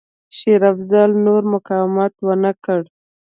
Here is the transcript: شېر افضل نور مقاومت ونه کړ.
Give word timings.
شېر 0.37 0.61
افضل 0.71 1.09
نور 1.25 1.41
مقاومت 1.53 2.13
ونه 2.25 2.51
کړ. 2.63 2.81